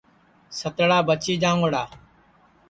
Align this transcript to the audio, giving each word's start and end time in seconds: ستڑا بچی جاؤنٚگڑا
ستڑا 0.57 0.99
بچی 1.09 1.33
جاؤنٚگڑا 1.41 1.83